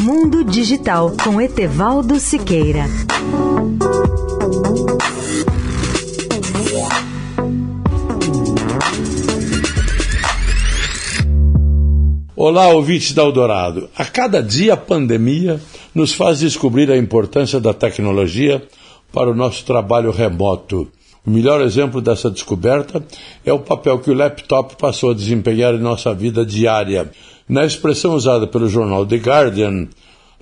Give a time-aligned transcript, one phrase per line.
[0.00, 2.84] Mundo Digital com Etevaldo Siqueira.
[12.36, 13.90] Olá, ouvintes da Eldorado.
[13.96, 15.60] A cada dia a pandemia
[15.92, 18.62] nos faz descobrir a importância da tecnologia
[19.12, 20.86] para o nosso trabalho remoto.
[21.26, 23.02] O melhor exemplo dessa descoberta
[23.44, 27.10] é o papel que o laptop passou a desempenhar em nossa vida diária.
[27.48, 29.88] Na expressão usada pelo jornal The Guardian,